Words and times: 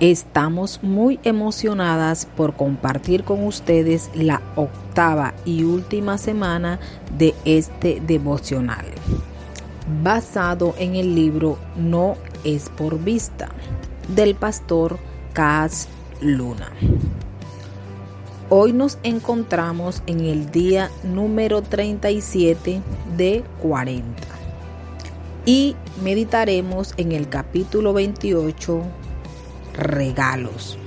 Estamos 0.00 0.80
muy 0.82 1.20
emocionadas 1.22 2.26
por 2.36 2.54
compartir 2.56 3.22
con 3.22 3.44
ustedes 3.46 4.10
la 4.12 4.42
octava 4.56 5.34
y 5.44 5.62
última 5.62 6.18
semana 6.18 6.80
de 7.16 7.32
este 7.44 8.02
devocional, 8.04 8.84
basado 10.02 10.74
en 10.78 10.96
el 10.96 11.14
libro 11.14 11.58
No 11.76 12.16
es 12.42 12.70
por 12.70 12.98
vista, 12.98 13.50
del 14.08 14.34
pastor 14.34 14.98
Cas 15.32 15.88
Luna. 16.20 16.72
Hoy 18.50 18.72
nos 18.72 18.98
encontramos 19.04 20.02
en 20.08 20.20
el 20.20 20.50
día 20.50 20.90
número 21.04 21.62
37 21.62 22.82
de 23.16 23.44
40 23.62 24.22
y 25.46 25.76
meditaremos 26.02 26.94
en 26.96 27.12
el 27.12 27.28
capítulo 27.28 27.92
28 27.92 28.82
regalos. 29.74 30.78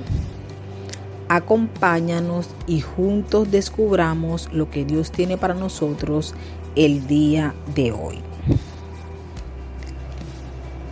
Acompáñanos 1.29 2.49
y 2.67 2.79
juntos 2.79 3.51
descubramos 3.51 4.49
lo 4.53 4.69
que 4.69 4.85
Dios 4.85 5.11
tiene 5.11 5.37
para 5.37 5.53
nosotros 5.53 6.33
el 6.75 7.05
día 7.07 7.53
de 7.75 7.91
hoy. 7.91 8.19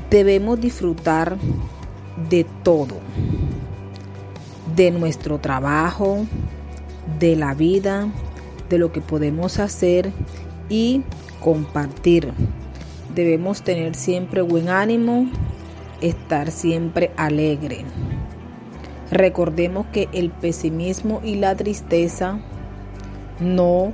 Debemos 0.09 0.59
disfrutar 0.59 1.38
de 2.30 2.45
todo, 2.63 2.98
de 4.75 4.91
nuestro 4.91 5.39
trabajo, 5.39 6.25
de 7.20 7.36
la 7.36 7.53
vida, 7.53 8.08
de 8.70 8.77
lo 8.77 8.91
que 8.91 9.02
podemos 9.02 9.59
hacer 9.59 10.12
y 10.70 11.02
compartir. 11.39 12.34
Debemos 13.14 13.62
tener 13.62 13.95
siempre 13.95 14.41
buen 14.41 14.67
ánimo 14.67 15.30
estar 16.08 16.52
siempre 16.52 17.12
alegre. 17.18 17.86
Recordemos 19.12 19.86
que 19.88 20.09
el 20.14 20.30
pesimismo 20.31 21.22
y 21.23 21.36
la 21.36 21.56
tristeza 21.56 22.39
no 23.39 23.94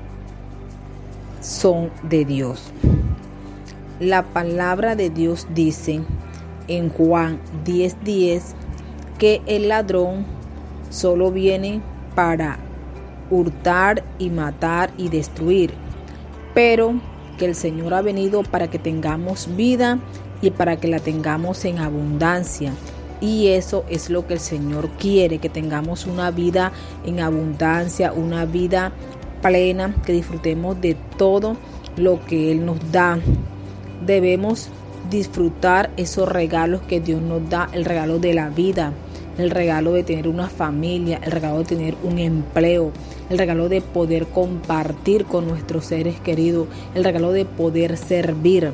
son 1.42 1.90
de 2.03 2.26
Dios. 2.26 2.72
La 4.00 4.23
palabra 4.23 4.95
de 4.95 5.09
Dios 5.09 5.48
dice 5.53 6.02
en 6.68 6.90
Juan 6.90 7.40
10:10 7.66 7.95
10, 8.03 8.56
que 9.18 9.42
el 9.46 9.70
ladrón 9.70 10.25
solo 10.90 11.31
viene 11.31 11.81
para 12.16 12.58
hurtar 13.30 14.03
y 14.18 14.30
matar 14.30 14.92
y 14.98 15.09
destruir, 15.09 15.73
pero 16.53 16.94
que 17.38 17.46
el 17.46 17.56
Señor 17.56 17.94
ha 17.94 18.02
venido 18.02 18.44
para 18.44 18.70
que 18.70 18.80
tengamos 18.80 19.56
vida 19.56 20.00
y 20.42 20.52
para 20.52 20.78
que 20.78 20.88
la 20.88 21.00
tengamos 21.00 21.66
en 21.66 21.80
abundancia. 21.80 22.73
Y 23.22 23.50
eso 23.50 23.86
es 23.88 24.09
lo 24.09 24.25
que 24.25 24.34
el 24.34 24.39
Señor 24.39 24.89
quiere, 24.97 25.38
que 25.38 25.50
tengamos 25.50 26.08
una 26.08 26.31
vida 26.31 26.72
en 27.06 27.20
abundancia, 27.20 28.14
una 28.14 28.45
vida 28.45 28.92
plena, 29.42 29.95
que 30.06 30.14
disfrutemos 30.14 30.80
de 30.81 30.95
todo 31.17 31.56
lo 31.97 32.23
que 32.25 32.52
Él 32.52 32.66
nos 32.66 32.92
da. 32.92 33.19
Debemos 34.06 34.69
disfrutar 35.09 35.92
esos 35.97 36.28
regalos 36.28 36.81
que 36.81 37.00
Dios 37.00 37.22
nos 37.22 37.47
da, 37.50 37.69
el 37.73 37.86
regalo 37.86 38.17
de 38.17 38.34
la 38.34 38.50
vida, 38.50 38.94
el 39.38 39.52
regalo 39.52 39.94
de 39.94 40.03
tener 40.03 40.28
una 40.28 40.50
familia, 40.50 41.19
el 41.23 41.31
regalo 41.31 41.59
de 41.59 41.66
tener 41.66 41.95
un 42.03 42.17
empleo, 42.17 42.92
el 43.30 43.38
regalo 43.38 43.69
de 43.69 43.81
poder 43.81 44.28
compartir 44.28 45.25
con 45.25 45.47
nuestros 45.47 45.86
seres 45.86 46.19
queridos, 46.19 46.67
el 46.95 47.03
regalo 47.03 47.31
de 47.31 47.45
poder 47.45 47.97
servir 47.97 48.72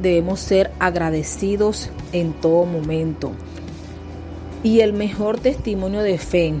debemos 0.00 0.40
ser 0.40 0.70
agradecidos 0.78 1.90
en 2.12 2.32
todo 2.32 2.64
momento. 2.64 3.32
Y 4.62 4.80
el 4.80 4.92
mejor 4.92 5.38
testimonio 5.40 6.02
de 6.02 6.18
fe 6.18 6.54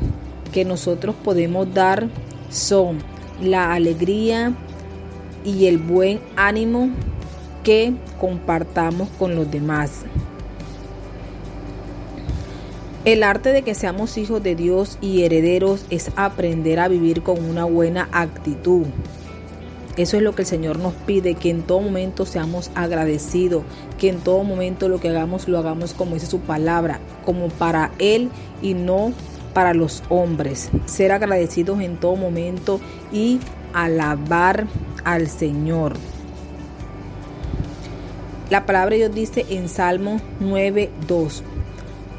que 0.52 0.64
nosotros 0.64 1.14
podemos 1.22 1.72
dar 1.72 2.08
son 2.50 2.98
la 3.40 3.74
alegría 3.74 4.54
y 5.44 5.66
el 5.66 5.78
buen 5.78 6.20
ánimo 6.36 6.90
que 7.62 7.94
compartamos 8.18 9.08
con 9.18 9.34
los 9.34 9.50
demás. 9.50 10.04
El 13.04 13.22
arte 13.22 13.50
de 13.50 13.62
que 13.62 13.74
seamos 13.74 14.18
hijos 14.18 14.42
de 14.42 14.54
Dios 14.54 14.98
y 15.00 15.22
herederos 15.22 15.86
es 15.88 16.10
aprender 16.16 16.78
a 16.80 16.88
vivir 16.88 17.22
con 17.22 17.42
una 17.42 17.64
buena 17.64 18.08
actitud. 18.12 18.86
Eso 20.00 20.16
es 20.16 20.22
lo 20.22 20.34
que 20.34 20.42
el 20.42 20.48
Señor 20.48 20.78
nos 20.78 20.94
pide, 20.94 21.34
que 21.34 21.50
en 21.50 21.60
todo 21.60 21.80
momento 21.80 22.24
seamos 22.24 22.70
agradecidos, 22.74 23.64
que 23.98 24.08
en 24.08 24.20
todo 24.20 24.42
momento 24.44 24.88
lo 24.88 24.98
que 24.98 25.10
hagamos 25.10 25.46
lo 25.46 25.58
hagamos 25.58 25.92
como 25.92 26.14
dice 26.14 26.26
su 26.26 26.40
palabra, 26.40 27.00
como 27.26 27.48
para 27.48 27.92
Él 27.98 28.30
y 28.62 28.72
no 28.72 29.12
para 29.52 29.74
los 29.74 30.02
hombres. 30.08 30.70
Ser 30.86 31.12
agradecidos 31.12 31.82
en 31.82 31.98
todo 31.98 32.16
momento 32.16 32.80
y 33.12 33.40
alabar 33.74 34.66
al 35.04 35.28
Señor. 35.28 35.92
La 38.48 38.64
palabra 38.64 38.92
de 38.92 38.96
Dios 38.96 39.14
dice 39.14 39.44
en 39.50 39.68
Salmo 39.68 40.18
9:2, 40.40 41.42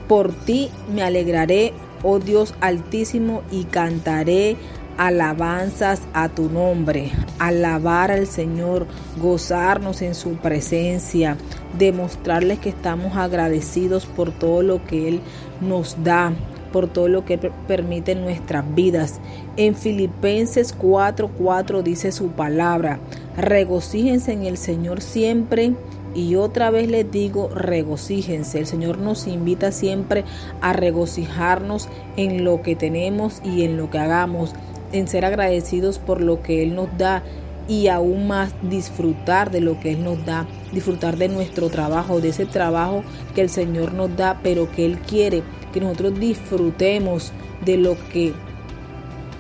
Por 0.08 0.34
ti 0.34 0.70
me 0.94 1.02
alegraré, 1.02 1.74
oh 2.04 2.20
Dios 2.20 2.54
altísimo, 2.62 3.42
y 3.50 3.64
cantaré 3.64 4.56
alabanzas 5.02 6.00
a 6.14 6.30
tu 6.30 6.48
nombre, 6.48 7.12
alabar 7.40 8.12
al 8.12 8.28
Señor, 8.28 8.86
gozarnos 9.20 10.04
en 10.04 10.14
su 10.14 10.36
presencia, 10.36 11.38
demostrarles 11.76 12.60
que 12.60 12.70
estamos 12.70 13.18
agradecidos 13.18 14.06
por 14.06 14.32
todo 14.32 14.62
lo 14.62 14.86
que 14.86 15.08
Él 15.08 15.22
nos 15.60 16.04
da, 16.04 16.34
por 16.72 16.88
todo 16.88 17.08
lo 17.08 17.26
que 17.26 17.40
permite 17.40 18.12
en 18.12 18.22
nuestras 18.22 18.76
vidas. 18.76 19.20
En 19.58 19.74
Filipenses 19.74 20.78
4:4 20.78 21.82
dice 21.82 22.12
su 22.12 22.28
palabra, 22.34 23.00
regocíjense 23.36 24.34
en 24.34 24.46
el 24.46 24.58
Señor 24.58 25.02
siempre. 25.02 25.74
Y 26.14 26.36
otra 26.36 26.72
vez 26.72 26.90
les 26.90 27.10
digo, 27.10 27.48
regocíjense. 27.48 28.60
El 28.60 28.68
Señor 28.68 28.98
nos 28.98 29.28
invita 29.28 29.72
siempre 29.72 30.26
a 30.60 30.74
regocijarnos 30.74 31.88
en 32.18 32.44
lo 32.44 32.62
que 32.62 32.76
tenemos 32.76 33.42
y 33.46 33.64
en 33.64 33.78
lo 33.78 33.90
que 33.90 33.98
hagamos 33.98 34.54
en 34.92 35.08
ser 35.08 35.26
agradecidos 35.26 36.00
por 36.00 36.22
lo 36.22 36.42
que 36.42 36.64
Él 36.64 36.76
nos 36.76 36.96
da 36.98 37.24
y 37.68 37.88
aún 37.88 38.28
más 38.28 38.54
disfrutar 38.64 39.52
de 39.52 39.62
lo 39.62 39.80
que 39.80 39.92
Él 39.92 40.04
nos 40.04 40.26
da, 40.26 40.48
disfrutar 40.72 41.18
de 41.18 41.30
nuestro 41.30 41.70
trabajo, 41.70 42.20
de 42.20 42.30
ese 42.30 42.46
trabajo 42.46 43.04
que 43.36 43.42
el 43.42 43.50
Señor 43.50 43.94
nos 43.94 44.16
da, 44.16 44.40
pero 44.44 44.70
que 44.72 44.86
Él 44.86 45.00
quiere 45.00 45.44
que 45.72 45.80
nosotros 45.80 46.20
disfrutemos 46.20 47.32
de 47.64 47.78
lo 47.78 47.96
que 48.12 48.34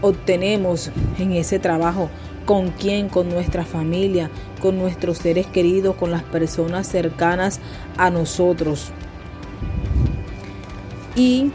obtenemos 0.01 0.91
en 1.19 1.34
ese 1.34 1.59
trabajo. 1.59 2.09
¿Con 2.45 2.69
quién? 2.69 3.09
Con 3.09 3.29
nuestra 3.29 3.66
familia, 3.66 4.29
con 4.62 4.78
nuestros 4.78 5.19
seres 5.19 5.45
queridos, 5.47 5.95
con 5.95 6.12
las 6.12 6.23
personas 6.23 6.88
cercanas 6.88 7.59
a 7.97 8.09
nosotros. 8.09 8.91
Y 11.16 11.51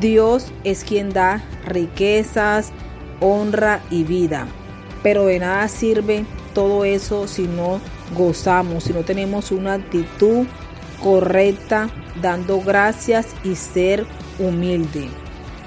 Dios 0.00 0.46
es 0.64 0.84
quien 0.84 1.10
da 1.10 1.42
riquezas, 1.66 2.72
honra 3.20 3.80
y 3.90 4.04
vida. 4.04 4.46
Pero 5.02 5.26
de 5.26 5.38
nada 5.38 5.68
sirve 5.68 6.24
todo 6.54 6.84
eso 6.84 7.28
si 7.28 7.42
no 7.42 7.80
gozamos, 8.16 8.84
si 8.84 8.92
no 8.92 9.02
tenemos 9.02 9.50
una 9.50 9.74
actitud 9.74 10.46
correcta, 11.02 11.90
dando 12.22 12.60
gracias 12.60 13.26
y 13.44 13.56
ser 13.56 14.06
humilde. 14.38 15.08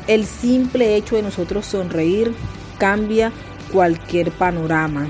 El 0.07 0.25
simple 0.25 0.95
hecho 0.95 1.15
de 1.15 1.23
nosotros 1.23 1.65
sonreír 1.65 2.33
cambia 2.77 3.31
cualquier 3.71 4.31
panorama. 4.31 5.07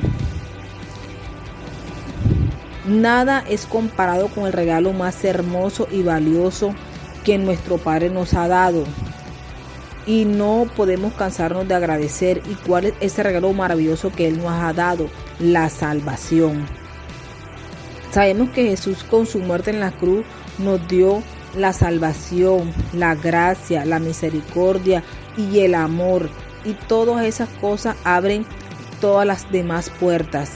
Nada 2.86 3.44
es 3.48 3.66
comparado 3.66 4.30
con 4.30 4.48
el 4.48 4.54
regalo 4.54 4.94
más 4.94 5.24
hermoso 5.24 5.88
y 5.92 6.02
valioso 6.04 6.74
que 7.28 7.38
nuestro 7.38 7.78
Padre 7.78 8.10
nos 8.10 8.34
ha 8.34 8.48
dado. 8.48 8.86
Y 10.06 10.24
no 10.24 10.66
podemos 10.78 11.12
cansarnos 11.12 11.68
de 11.68 11.76
agradecer 11.76 12.42
y 12.50 12.56
cuál 12.66 12.86
es 12.86 12.94
ese 13.02 13.22
regalo 13.22 13.52
maravilloso 13.52 14.14
que 14.14 14.30
Él 14.30 14.38
nos 14.38 14.54
ha 14.54 14.72
dado, 14.72 15.10
la 15.38 15.70
salvación. 15.70 16.66
Sabemos 18.12 18.52
que 18.52 18.70
Jesús 18.70 19.04
con 19.04 19.26
su 19.26 19.40
muerte 19.40 19.72
en 19.72 19.82
la 19.82 19.92
cruz 19.92 20.26
nos 20.58 20.88
dio 20.88 21.22
la 21.54 21.74
salvación, 21.74 22.72
la 22.94 23.16
gracia, 23.16 23.84
la 23.84 24.00
misericordia 24.00 25.04
y 25.36 25.60
el 25.60 25.76
amor. 25.76 26.30
Y 26.64 26.76
todas 26.88 27.26
esas 27.26 27.50
cosas 27.60 27.98
abren 28.06 28.46
todas 29.02 29.28
las 29.28 29.52
demás 29.52 29.92
puertas. 30.00 30.52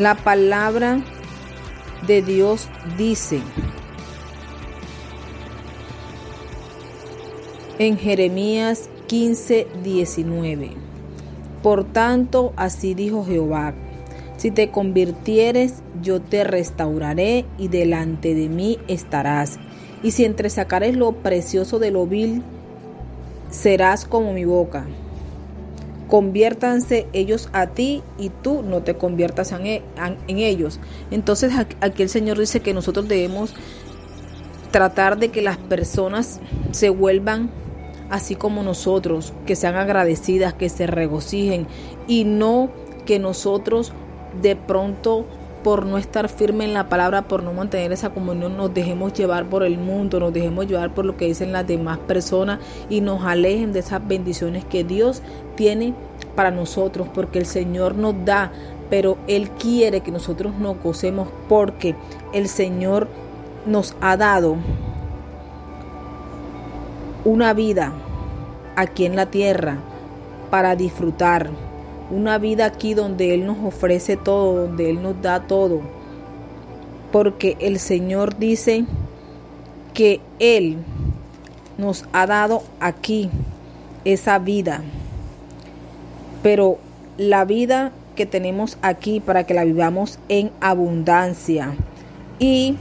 La 0.00 0.14
palabra 0.14 1.02
de 2.06 2.22
Dios 2.22 2.70
dice 2.96 3.42
en 7.78 7.98
Jeremías 7.98 8.88
15, 9.08 9.66
19. 9.84 10.70
Por 11.62 11.84
tanto, 11.84 12.54
así 12.56 12.94
dijo 12.94 13.26
Jehová, 13.26 13.74
Si 14.38 14.50
te 14.50 14.70
convirtieres, 14.70 15.82
yo 16.00 16.22
te 16.22 16.44
restauraré 16.44 17.44
y 17.58 17.68
delante 17.68 18.34
de 18.34 18.48
mí 18.48 18.78
estarás. 18.88 19.58
Y 20.02 20.12
si 20.12 20.24
entresacares 20.24 20.96
lo 20.96 21.12
precioso 21.12 21.78
de 21.78 21.90
lo 21.90 22.06
vil, 22.06 22.42
serás 23.50 24.06
como 24.06 24.32
mi 24.32 24.46
boca. 24.46 24.86
Conviértanse 26.10 27.06
ellos 27.12 27.48
a 27.52 27.68
ti 27.68 28.02
y 28.18 28.30
tú 28.30 28.62
no 28.62 28.82
te 28.82 28.94
conviertas 28.94 29.52
en, 29.52 29.64
e, 29.66 29.82
ellos. 30.28 30.80
Entonces 31.10 31.52
aquí 31.80 32.02
el 32.02 32.08
Señor 32.08 32.38
dice 32.38 32.60
que 32.60 32.74
nosotros 32.74 33.08
debemos 33.08 33.54
tratar 34.72 35.18
de 35.18 35.30
que 35.30 35.40
las 35.40 35.56
personas 35.56 36.40
se 36.72 36.90
vuelvan 36.90 37.50
así 38.10 38.34
como 38.34 38.62
nosotros, 38.62 39.32
que 39.46 39.54
sean 39.54 39.76
agradecidas, 39.76 40.52
que 40.52 40.68
se 40.68 40.88
regocijen 40.88 41.68
y 42.08 42.24
no 42.24 42.70
que 43.06 43.18
nosotros 43.20 43.92
de 44.42 44.56
pronto 44.56 45.26
por 45.62 45.86
no 45.86 45.98
estar 45.98 46.28
firme 46.28 46.64
en 46.64 46.74
la 46.74 46.88
palabra, 46.88 47.22
por 47.22 47.42
no 47.42 47.52
mantener 47.52 47.92
esa 47.92 48.10
comunión, 48.10 48.56
nos 48.56 48.72
dejemos 48.72 49.12
llevar 49.12 49.46
por 49.46 49.62
el 49.62 49.78
mundo, 49.78 50.20
nos 50.20 50.32
dejemos 50.32 50.66
llevar 50.66 50.94
por 50.94 51.04
lo 51.04 51.16
que 51.16 51.26
dicen 51.26 51.52
las 51.52 51.66
demás 51.66 51.98
personas 51.98 52.60
y 52.88 53.00
nos 53.00 53.24
alejen 53.24 53.72
de 53.72 53.80
esas 53.80 54.06
bendiciones 54.06 54.64
que 54.64 54.84
Dios 54.84 55.22
tiene 55.56 55.94
para 56.34 56.50
nosotros, 56.50 57.08
porque 57.12 57.38
el 57.38 57.46
Señor 57.46 57.94
nos 57.94 58.14
da, 58.24 58.52
pero 58.88 59.18
Él 59.26 59.50
quiere 59.50 60.00
que 60.00 60.10
nosotros 60.10 60.54
nos 60.54 60.80
gocemos 60.82 61.28
porque 61.48 61.94
el 62.32 62.48
Señor 62.48 63.08
nos 63.66 63.94
ha 64.00 64.16
dado 64.16 64.56
una 67.24 67.52
vida 67.52 67.92
aquí 68.76 69.04
en 69.04 69.16
la 69.16 69.26
tierra 69.26 69.78
para 70.50 70.74
disfrutar 70.74 71.50
una 72.10 72.38
vida 72.38 72.66
aquí 72.66 72.94
donde 72.94 73.34
Él 73.34 73.46
nos 73.46 73.58
ofrece 73.64 74.16
todo, 74.16 74.66
donde 74.66 74.90
Él 74.90 75.02
nos 75.02 75.20
da 75.22 75.40
todo. 75.46 75.80
Porque 77.12 77.56
el 77.60 77.78
Señor 77.78 78.38
dice 78.38 78.84
que 79.94 80.20
Él 80.38 80.78
nos 81.78 82.04
ha 82.12 82.26
dado 82.26 82.62
aquí 82.78 83.30
esa 84.04 84.38
vida. 84.38 84.82
Pero 86.42 86.78
la 87.16 87.44
vida 87.44 87.92
que 88.16 88.26
tenemos 88.26 88.78
aquí 88.82 89.20
para 89.20 89.44
que 89.44 89.54
la 89.54 89.64
vivamos 89.64 90.18
en 90.28 90.50
abundancia. 90.60 91.74
Y 92.38 92.76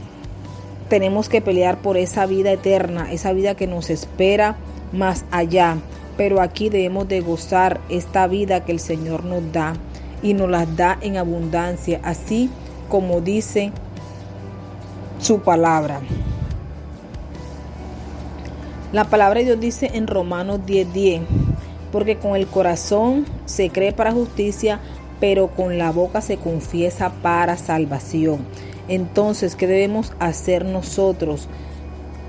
tenemos 0.90 1.30
que 1.30 1.42
pelear 1.42 1.78
por 1.78 1.98
esa 1.98 2.25
vida 2.25 2.52
eterna, 2.52 3.12
esa 3.12 3.32
vida 3.34 3.56
que 3.56 3.68
nos 3.68 3.90
espera 3.90 4.58
más 4.92 5.25
allá 5.32 5.78
pero 6.19 6.42
aquí 6.42 6.68
debemos 6.68 7.07
de 7.07 7.21
gozar 7.21 7.80
esta 7.88 8.27
vida 8.27 8.66
que 8.66 8.74
el 8.74 8.81
Señor 8.81 9.24
nos 9.24 9.54
da 9.54 9.75
y 10.21 10.33
nos 10.33 10.50
las 10.50 10.75
da 10.75 10.98
en 11.00 11.16
abundancia, 11.16 12.01
así 12.04 12.50
como 12.89 13.21
dice 13.21 13.71
su 15.21 15.39
palabra. 15.39 16.01
La 18.92 19.06
palabra 19.06 19.39
de 19.39 19.45
Dios 19.45 19.62
dice 19.62 19.92
en 19.94 20.07
Romanos 20.07 20.60
10:10, 20.68 21.21
porque 21.89 22.18
con 22.18 22.36
el 22.36 22.48
corazón 22.48 23.25
se 23.45 23.69
cree 23.69 23.94
para 23.94 24.12
justicia, 24.12 24.81
pero 25.22 25.48
con 25.48 25.77
la 25.77 25.89
boca 25.89 26.19
se 26.19 26.36
confiesa 26.36 27.13
para 27.22 27.56
salvación. 27.56 28.39
Entonces, 28.89 29.56
¿qué 29.56 29.68
debemos 29.68 30.12
hacer 30.19 30.65
nosotros? 30.65 31.48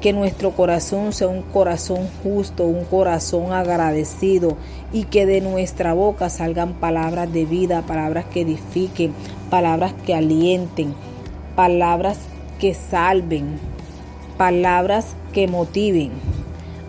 Que 0.01 0.13
nuestro 0.13 0.53
corazón 0.53 1.13
sea 1.13 1.29
un 1.29 1.43
corazón 1.43 2.09
justo, 2.23 2.65
un 2.65 2.85
corazón 2.85 3.53
agradecido 3.53 4.57
y 4.93 5.05
que 5.05 5.27
de 5.27 5.41
nuestra 5.41 5.93
boca 5.93 6.31
salgan 6.31 6.73
palabras 6.75 7.31
de 7.33 7.45
vida, 7.45 7.83
palabras 7.83 8.25
que 8.25 8.41
edifiquen, 8.41 9.13
palabras 9.51 9.93
que 10.07 10.15
alienten, 10.15 10.95
palabras 11.55 12.19
que 12.59 12.73
salven, 12.75 13.59
palabras 14.39 15.15
que 15.33 15.47
motiven. 15.49 16.13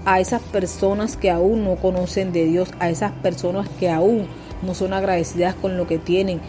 A 0.06 0.20
esas 0.20 0.42
personas 0.42 1.16
que 1.16 1.30
aún 1.30 1.64
no 1.64 1.76
conocen 1.76 2.32
de 2.32 2.46
Dios, 2.46 2.70
a 2.80 2.90
esas 2.90 3.12
personas 3.12 3.70
que 3.80 3.90
aún 3.90 4.26
no 4.64 4.74
son 4.74 4.94
agradecidas 4.94 5.54
con 5.56 5.78
lo 5.78 5.86
que 5.86 6.00
tienen, 6.00 6.40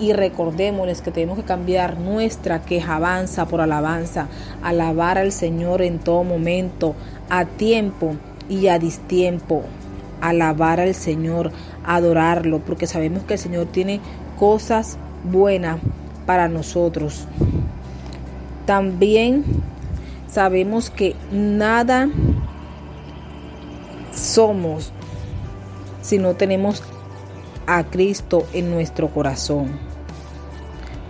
y, 0.00 0.12
recordémosles 0.12 1.00
que 1.00 1.12
tenemos 1.12 1.38
que 1.38 1.44
cambiar 1.44 1.98
nuestra 1.98 2.62
quejabanza 2.62 3.46
por 3.46 3.60
alabanza, 3.60 4.26
alabar 4.62 5.18
al 5.18 5.30
Señor 5.30 5.82
en 5.82 5.98
todo 6.00 6.24
momento, 6.24 6.94
a 7.30 7.44
tiempo 7.44 8.16
y 8.48 8.66
a 8.66 8.78
distiempo, 8.78 9.62
alabar 10.20 10.80
al 10.80 10.94
Señor, 10.94 11.52
adorarlo, 11.84 12.58
porque 12.60 12.86
sabemos 12.86 13.22
que 13.22 13.34
el 13.34 13.38
Señor 13.38 13.66
tiene 13.66 14.00
cosas 14.38 14.98
buenas 15.22 15.78
para 16.26 16.48
nosotros. 16.48 17.26
También 18.66 19.44
sabemos 20.26 20.90
que 20.90 21.14
nada 21.30 22.08
somos 24.12 24.92
si 26.02 26.18
no 26.18 26.34
tenemos 26.34 26.82
a 27.66 27.84
Cristo 27.84 28.46
en 28.52 28.70
nuestro 28.70 29.08
corazón. 29.08 29.78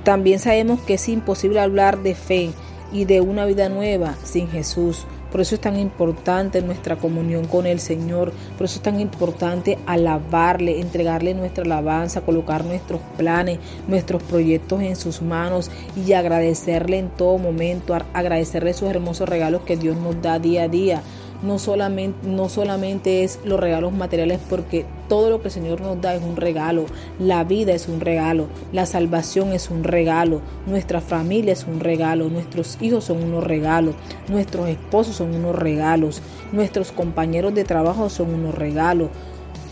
También 0.05 0.39
sabemos 0.39 0.81
que 0.81 0.95
es 0.95 1.09
imposible 1.09 1.61
hablar 1.61 2.03
de 2.03 2.15
fe 2.15 2.51
y 2.93 3.07
de 3.07 3.21
una 3.21 3.47
vida 3.47 3.69
nueva 3.69 4.15
sin 4.23 4.49
Jesús. 4.49 5.07
Por 5.33 5.41
eso 5.41 5.57
es 5.57 5.61
tan 5.61 5.77
importante 5.77 6.63
nuestra 6.63 6.95
comunión 6.95 7.47
con 7.47 7.67
el 7.67 7.81
Señor. 7.81 8.33
Por 8.57 8.67
eso 8.67 8.77
es 8.77 8.83
tan 8.83 9.01
importante 9.01 9.79
alabarle, 9.85 10.81
entregarle 10.81 11.35
nuestra 11.35 11.65
alabanza, 11.65 12.21
colocar 12.21 12.65
nuestros 12.65 13.01
planes, 13.17 13.59
nuestros 13.89 14.23
proyectos 14.23 14.83
en 14.83 14.95
sus 14.95 15.23
manos 15.23 15.73
y 15.97 16.13
agradecerle 16.13 16.99
en 16.99 17.09
todo 17.09 17.39
momento, 17.39 17.97
agradecerle 18.13 18.75
sus 18.75 18.89
hermosos 18.89 19.29
regalos 19.29 19.63
que 19.63 19.77
Dios 19.77 19.97
nos 19.97 20.23
da 20.23 20.39
día 20.39 20.65
a 20.65 20.69
día 20.69 21.03
no 21.45 21.59
solamente, 21.59 22.27
no 22.27 22.49
solamente 22.49 23.23
es 23.23 23.39
los 23.45 23.61
regalos 23.61 23.93
materiales, 23.93 24.41
porque 24.49 24.87
todo 25.09 25.29
lo 25.29 25.41
que 25.41 25.49
el 25.49 25.53
Señor 25.53 25.81
nos 25.81 26.01
da 26.01 26.15
es 26.15 26.23
un 26.23 26.37
regalo, 26.37 26.87
la 27.19 27.45
vida 27.45 27.73
es 27.73 27.87
un 27.87 28.01
regalo, 28.01 28.47
la 28.73 28.87
salvación 28.87 29.53
es 29.53 29.71
un 29.71 29.85
regalo, 29.85 30.41
nuestra 30.67 31.01
familia 31.01 31.53
es 31.53 31.65
un 31.65 31.81
regalo, 31.81 32.31
nuestros 32.31 32.79
hijos 32.81 33.05
son 33.05 33.23
unos 33.23 33.45
regalos, 33.45 33.95
nuestros 34.29 34.69
esposos 34.69 35.17
son 35.17 35.35
unos 35.35 35.55
regalos, 35.55 36.23
nuestros 36.53 36.93
compañeros 36.93 37.55
de 37.55 37.65
trabajo 37.65 38.09
son 38.09 38.35
unos 38.35 38.55
regalos. 38.55 39.11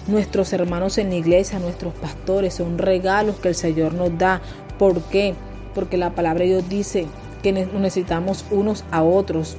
Nuestros 0.09 0.53
hermanos 0.53 0.99
en 0.99 1.11
la 1.11 1.15
iglesia, 1.15 1.61
nuestros 1.61 1.95
pastores 1.95 2.55
son 2.55 2.77
regalos 2.77 3.37
que 3.37 3.49
el 3.49 3.55
Señor 3.55 3.95
nos 3.95 4.19
da. 4.19 4.43
¿Por 4.77 5.01
qué? 5.03 5.35
Porque 5.77 5.97
la 5.97 6.11
palabra 6.11 6.43
de 6.43 6.51
Dios 6.51 6.69
dice 6.69 7.07
que 7.41 7.53
necesitamos 7.53 8.45
unos 8.51 8.85
a 8.91 9.05
otros 9.05 9.57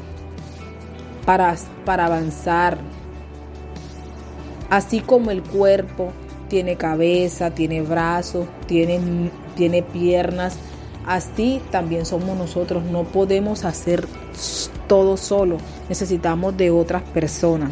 para, 1.25 1.55
para 1.85 2.05
avanzar. 2.05 2.77
Así 4.69 5.01
como 5.01 5.31
el 5.31 5.43
cuerpo 5.43 6.11
tiene 6.47 6.75
cabeza, 6.75 7.51
tiene 7.51 7.81
brazos, 7.81 8.47
tiene, 8.67 9.29
tiene 9.55 9.83
piernas, 9.83 10.57
así 11.05 11.61
también 11.71 12.05
somos 12.05 12.37
nosotros. 12.37 12.83
No 12.83 13.03
podemos 13.03 13.65
hacer 13.65 14.07
todo 14.87 15.17
solo, 15.17 15.57
necesitamos 15.89 16.57
de 16.57 16.71
otras 16.71 17.03
personas. 17.03 17.71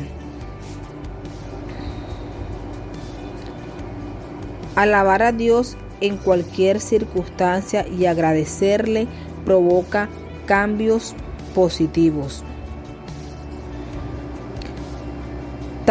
Alabar 4.75 5.21
a 5.21 5.31
Dios 5.31 5.75
en 5.99 6.17
cualquier 6.17 6.79
circunstancia 6.79 7.85
y 7.87 8.05
agradecerle 8.05 9.07
provoca 9.45 10.09
cambios 10.45 11.13
positivos. 11.53 12.43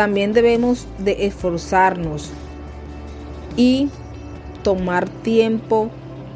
También 0.01 0.33
debemos 0.33 0.87
de 0.97 1.27
esforzarnos 1.27 2.31
y 3.55 3.91
tomar 4.63 5.11
tiempo 5.11 5.91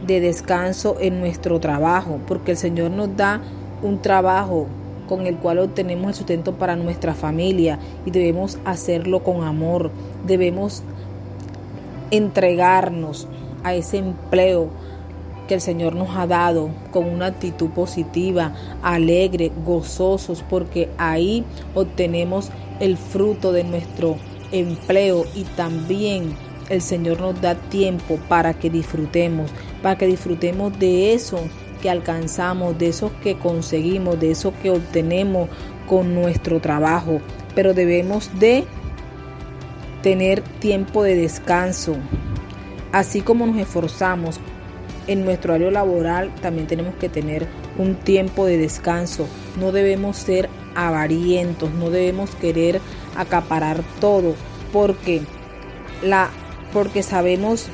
de 0.06 0.20
descanso 0.20 0.98
en 1.00 1.18
nuestro 1.18 1.58
trabajo, 1.60 2.20
porque 2.26 2.50
el 2.50 2.56
Señor 2.58 2.90
nos 2.90 3.16
da 3.16 3.40
un 3.82 4.02
trabajo 4.02 4.66
con 5.08 5.26
el 5.26 5.38
cual 5.38 5.60
obtenemos 5.60 6.08
el 6.08 6.14
sustento 6.14 6.52
para 6.56 6.76
nuestra 6.76 7.14
familia 7.14 7.78
y 8.04 8.10
debemos 8.10 8.58
hacerlo 8.66 9.24
con 9.24 9.44
amor, 9.44 9.90
debemos 10.26 10.82
entregarnos 12.10 13.26
a 13.62 13.72
ese 13.72 13.96
empleo 13.96 14.68
que 15.46 15.54
el 15.54 15.60
Señor 15.60 15.94
nos 15.94 16.16
ha 16.16 16.26
dado 16.26 16.70
con 16.90 17.06
una 17.06 17.26
actitud 17.26 17.70
positiva, 17.70 18.54
alegre, 18.82 19.52
gozosos, 19.64 20.44
porque 20.48 20.88
ahí 20.98 21.44
obtenemos 21.74 22.50
el 22.80 22.96
fruto 22.96 23.52
de 23.52 23.64
nuestro 23.64 24.16
empleo 24.52 25.24
y 25.34 25.44
también 25.44 26.34
el 26.70 26.80
Señor 26.80 27.20
nos 27.20 27.40
da 27.40 27.54
tiempo 27.54 28.18
para 28.28 28.54
que 28.54 28.70
disfrutemos, 28.70 29.50
para 29.82 29.98
que 29.98 30.06
disfrutemos 30.06 30.78
de 30.78 31.12
eso 31.12 31.38
que 31.82 31.90
alcanzamos, 31.90 32.78
de 32.78 32.88
eso 32.88 33.10
que 33.22 33.36
conseguimos, 33.36 34.18
de 34.18 34.30
eso 34.30 34.54
que 34.62 34.70
obtenemos 34.70 35.48
con 35.86 36.14
nuestro 36.14 36.60
trabajo. 36.60 37.20
Pero 37.54 37.74
debemos 37.74 38.30
de 38.38 38.64
tener 40.02 40.40
tiempo 40.60 41.02
de 41.02 41.16
descanso. 41.16 41.96
Así 42.92 43.20
como 43.20 43.46
nos 43.46 43.58
esforzamos 43.58 44.40
en 45.06 45.24
nuestro 45.24 45.54
horario 45.54 45.70
laboral 45.70 46.34
también 46.40 46.66
tenemos 46.66 46.94
que 46.96 47.08
tener 47.08 47.46
un 47.78 47.94
tiempo 47.94 48.46
de 48.46 48.58
descanso. 48.58 49.26
No 49.58 49.72
debemos 49.72 50.16
ser 50.16 50.48
avarientos, 50.74 51.72
no 51.72 51.90
debemos 51.90 52.34
querer 52.36 52.80
acaparar 53.16 53.82
todo, 54.00 54.34
porque 54.72 55.22
la 56.02 56.30
porque 56.72 57.02
sabemos 57.04 57.66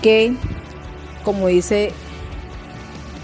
que 0.00 0.34
como 1.24 1.48
dice 1.48 1.92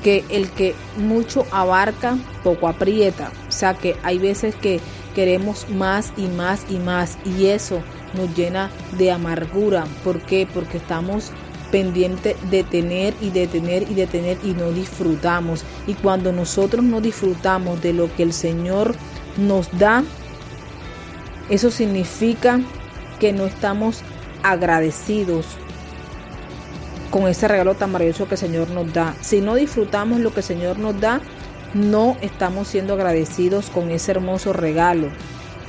que 0.02 0.24
el 0.28 0.50
que 0.50 0.74
mucho 0.96 1.46
abarca, 1.50 2.18
poco 2.44 2.68
aprieta. 2.68 3.32
O 3.48 3.52
sea 3.52 3.74
que 3.74 3.96
hay 4.02 4.18
veces 4.18 4.54
que 4.54 4.80
queremos 5.14 5.68
más 5.70 6.12
y 6.16 6.26
más 6.26 6.66
y 6.68 6.76
más 6.76 7.18
y 7.24 7.46
eso 7.46 7.80
nos 8.14 8.36
llena 8.36 8.70
de 8.98 9.10
amargura. 9.10 9.84
¿Por 10.04 10.20
qué? 10.20 10.46
Porque 10.52 10.76
estamos 10.76 11.32
pendientes 11.70 12.36
de 12.50 12.64
tener 12.64 13.14
y 13.20 13.30
de 13.30 13.46
tener 13.46 13.90
y 13.90 13.94
de 13.94 14.06
tener 14.06 14.38
y 14.42 14.52
no 14.52 14.70
disfrutamos. 14.70 15.64
Y 15.86 15.94
cuando 15.94 16.32
nosotros 16.32 16.84
no 16.84 17.00
disfrutamos 17.00 17.82
de 17.82 17.92
lo 17.92 18.14
que 18.14 18.22
el 18.22 18.32
Señor 18.32 18.94
nos 19.36 19.76
da, 19.78 20.04
eso 21.48 21.70
significa 21.70 22.60
que 23.20 23.32
no 23.32 23.46
estamos 23.46 24.02
agradecidos 24.42 25.46
con 27.10 27.28
ese 27.28 27.48
regalo 27.48 27.74
tan 27.74 27.92
maravilloso 27.92 28.26
que 28.26 28.34
el 28.34 28.40
Señor 28.40 28.70
nos 28.70 28.92
da. 28.92 29.14
Si 29.20 29.40
no 29.40 29.54
disfrutamos 29.54 30.20
lo 30.20 30.32
que 30.32 30.40
el 30.40 30.46
Señor 30.46 30.78
nos 30.78 31.00
da, 31.00 31.20
no 31.74 32.16
estamos 32.20 32.68
siendo 32.68 32.94
agradecidos 32.94 33.70
con 33.70 33.90
ese 33.90 34.12
hermoso 34.12 34.52
regalo 34.52 35.08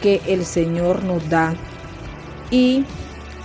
que 0.01 0.21
el 0.27 0.45
Señor 0.45 1.03
nos 1.03 1.29
da. 1.29 1.55
Y 2.49 2.85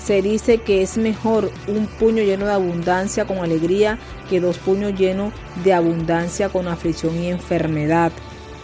se 0.05 0.21
dice 0.21 0.59
que 0.59 0.83
es 0.83 0.99
mejor 0.99 1.51
un 1.69 1.87
puño 1.87 2.23
lleno 2.25 2.47
de 2.47 2.53
abundancia 2.53 3.25
con 3.25 3.39
alegría 3.39 3.99
que 4.29 4.41
dos 4.41 4.59
puños 4.59 4.99
llenos 4.99 5.33
de 5.63 5.73
abundancia 5.73 6.49
con 6.49 6.67
aflicción 6.67 7.17
y 7.23 7.29
enfermedad. 7.29 8.11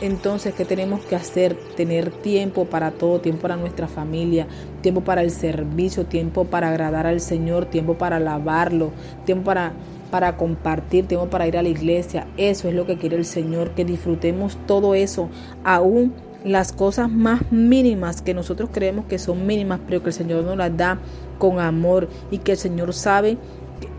Entonces, 0.01 0.55
¿qué 0.55 0.65
tenemos 0.65 1.01
que 1.05 1.17
hacer? 1.17 1.57
Tener 1.77 2.11
tiempo 2.11 2.65
para 2.65 2.91
todo, 2.91 3.21
tiempo 3.21 3.43
para 3.43 3.57
nuestra 3.57 3.87
familia, 3.87 4.47
tiempo 4.81 5.03
para 5.03 5.23
el 5.23 5.31
servicio, 5.31 6.07
tiempo 6.07 6.45
para 6.45 6.71
agradar 6.71 7.07
al 7.07 7.21
Señor, 7.21 7.67
tiempo 7.67 7.95
para 7.95 8.17
alabarlo, 8.17 8.93
tiempo 9.25 9.45
para, 9.45 9.73
para 10.11 10.37
compartir, 10.37 11.07
tiempo 11.07 11.29
para 11.29 11.47
ir 11.47 11.57
a 11.57 11.63
la 11.63 11.69
iglesia. 11.69 12.27
Eso 12.37 12.69
es 12.69 12.75
lo 12.75 12.87
que 12.87 12.97
quiere 12.97 13.17
el 13.17 13.25
Señor, 13.25 13.71
que 13.73 13.85
disfrutemos 13.85 14.57
todo 14.67 14.95
eso, 14.95 15.29
aún 15.65 16.15
las 16.45 16.73
cosas 16.73 17.11
más 17.11 17.51
mínimas 17.51 18.23
que 18.23 18.35
nosotros 18.35 18.71
creemos 18.73 19.07
que 19.07 19.19
son 19.19 19.47
mínimas, 19.47 19.81
pero 19.87 20.03
que 20.03 20.11
el 20.11 20.15
Señor 20.15 20.45
nos 20.45 20.57
las 20.57 20.77
da 20.77 20.99
con 21.39 21.61
amor 21.61 22.09
y 22.31 22.39
que 22.39 22.53
el 22.53 22.59
Señor 22.59 22.95
sabe 22.95 23.39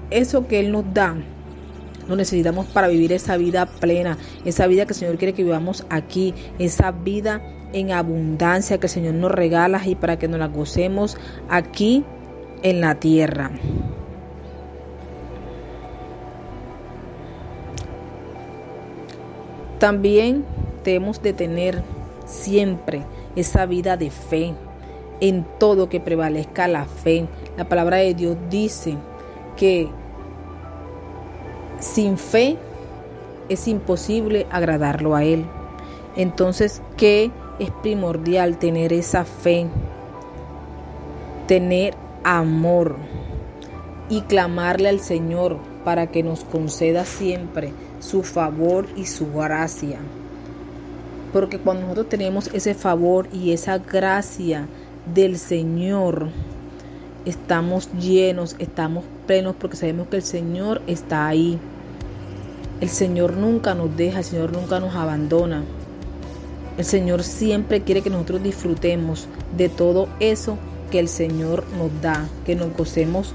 eso 0.09 0.47
que 0.47 0.59
Él 0.59 0.71
nos 0.71 0.85
da 0.93 1.15
lo 2.09 2.15
necesitamos 2.15 2.65
para 2.65 2.87
vivir 2.87 3.13
esa 3.13 3.37
vida 3.37 3.67
plena, 3.67 4.17
esa 4.43 4.65
vida 4.65 4.87
que 4.87 4.93
el 4.93 4.99
Señor 4.99 5.17
quiere 5.17 5.33
que 5.33 5.43
vivamos 5.43 5.85
aquí, 5.91 6.33
esa 6.57 6.91
vida 6.91 7.39
en 7.71 7.91
abundancia 7.91 8.79
que 8.79 8.87
el 8.87 8.91
Señor 8.91 9.13
nos 9.13 9.31
regala 9.31 9.79
y 9.85 9.93
para 9.93 10.17
que 10.17 10.27
nos 10.27 10.39
la 10.39 10.47
gocemos 10.47 11.17
aquí 11.49 12.03
en 12.63 12.81
la 12.81 12.95
tierra. 12.95 13.51
También 19.77 20.43
debemos 20.83 21.21
de 21.21 21.33
tener 21.33 21.83
siempre 22.29 23.03
esa 23.35 23.65
vida 23.65 23.97
de 23.97 24.11
fe, 24.11 24.53
en 25.19 25.45
todo 25.59 25.89
que 25.89 25.99
prevalezca 25.99 26.67
la 26.67 26.85
fe. 26.85 27.27
La 27.57 27.67
palabra 27.67 27.97
de 27.97 28.13
Dios 28.13 28.37
dice 28.49 28.95
que 29.57 29.89
sin 31.79 32.17
fe 32.17 32.57
es 33.49 33.67
imposible 33.67 34.45
agradarlo 34.51 35.15
a 35.15 35.23
Él. 35.23 35.45
Entonces, 36.15 36.81
¿qué 36.95 37.31
es 37.59 37.71
primordial 37.81 38.57
tener 38.57 38.93
esa 38.93 39.25
fe? 39.25 39.67
Tener 41.47 41.95
amor 42.23 42.95
y 44.07 44.21
clamarle 44.21 44.89
al 44.89 44.99
Señor 44.99 45.57
para 45.83 46.07
que 46.07 46.23
nos 46.23 46.43
conceda 46.43 47.05
siempre 47.05 47.73
su 47.99 48.23
favor 48.23 48.85
y 48.95 49.05
su 49.05 49.31
gracia. 49.33 49.99
Porque 51.33 51.59
cuando 51.59 51.83
nosotros 51.83 52.09
tenemos 52.09 52.49
ese 52.53 52.73
favor 52.73 53.27
y 53.31 53.51
esa 53.51 53.77
gracia 53.77 54.67
del 55.13 55.37
Señor, 55.37 56.29
estamos 57.25 57.91
llenos, 57.93 58.55
estamos 58.59 59.03
plenos 59.27 59.55
porque 59.59 59.77
sabemos 59.77 60.07
que 60.07 60.17
el 60.17 60.23
Señor 60.23 60.81
está 60.87 61.27
ahí. 61.27 61.59
El 62.81 62.89
Señor 62.89 63.37
nunca 63.37 63.75
nos 63.75 63.95
deja, 63.95 64.19
el 64.19 64.25
Señor 64.25 64.53
nunca 64.53 64.79
nos 64.79 64.95
abandona. 64.95 65.63
El 66.77 66.85
Señor 66.85 67.23
siempre 67.23 67.81
quiere 67.81 68.01
que 68.01 68.09
nosotros 68.09 68.41
disfrutemos 68.41 69.27
de 69.55 69.69
todo 69.69 70.07
eso 70.19 70.57
que 70.89 70.99
el 70.99 71.07
Señor 71.07 71.63
nos 71.77 71.89
da, 72.01 72.27
que 72.45 72.55
nos 72.55 72.75
gocemos 72.75 73.33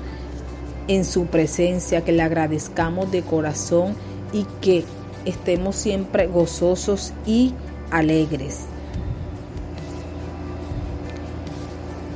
en 0.89 1.05
su 1.05 1.27
presencia, 1.27 2.03
que 2.03 2.13
le 2.13 2.23
agradezcamos 2.23 3.11
de 3.13 3.23
corazón 3.23 3.95
y 4.33 4.47
que 4.61 4.85
estemos 5.25 5.77
siempre 5.77 6.27
gozosos 6.27 7.13
y 7.27 7.55
alegres. 7.91 8.61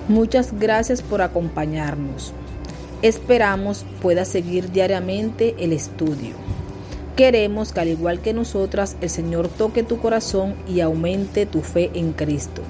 Muchas 0.08 0.58
gracias 0.58 1.02
por 1.02 1.20
acompañarnos. 1.20 2.32
Esperamos 3.02 3.84
pueda 4.00 4.25
seguir 4.25 4.72
diariamente 4.72 5.54
el 5.58 5.72
estudio. 5.72 6.34
Queremos 7.14 7.72
que 7.72 7.80
al 7.80 7.88
igual 7.88 8.20
que 8.20 8.32
nosotras, 8.32 8.96
el 9.00 9.10
Señor 9.10 9.48
toque 9.48 9.82
tu 9.82 9.98
corazón 9.98 10.54
y 10.66 10.80
aumente 10.80 11.46
tu 11.46 11.62
fe 11.62 11.90
en 11.94 12.12
Cristo, 12.12 12.62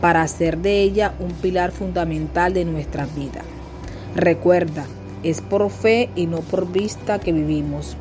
para 0.00 0.22
hacer 0.22 0.58
de 0.58 0.82
ella 0.82 1.14
un 1.18 1.30
pilar 1.32 1.72
fundamental 1.72 2.54
de 2.54 2.64
nuestra 2.64 3.06
vida. 3.06 3.42
Recuerda, 4.14 4.86
es 5.22 5.40
por 5.40 5.68
fe 5.70 6.08
y 6.14 6.26
no 6.26 6.40
por 6.40 6.70
vista 6.70 7.18
que 7.18 7.32
vivimos. 7.32 7.96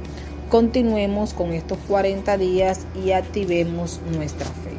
Continuemos 0.55 1.33
con 1.33 1.51
estos 1.51 1.77
40 1.89 2.37
días 2.37 2.87
y 2.95 3.11
activemos 3.11 3.99
nuestra 4.13 4.45
fe. 4.45 4.74